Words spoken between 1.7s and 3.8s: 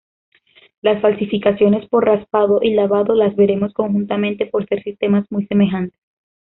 por raspado y lavado las veremos